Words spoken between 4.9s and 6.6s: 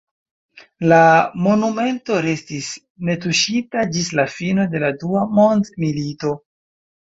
Dua mondmilito.